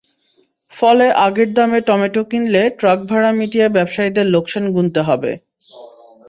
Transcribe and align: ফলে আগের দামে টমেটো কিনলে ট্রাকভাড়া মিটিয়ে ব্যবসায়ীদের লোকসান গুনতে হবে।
ফলে 0.73 1.05
আগের 1.25 1.49
দামে 1.53 1.79
টমেটো 1.87 2.21
কিনলে 2.29 2.61
ট্রাকভাড়া 2.79 3.31
মিটিয়ে 3.39 3.67
ব্যবসায়ীদের 3.69 4.25
লোকসান 4.27 4.63
গুনতে 4.75 5.01
হবে। 5.07 5.31